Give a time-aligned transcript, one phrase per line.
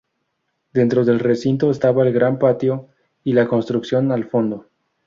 [0.73, 2.87] Dentro del recinto estaba el gran patio
[3.23, 4.65] y la construcción al fondo.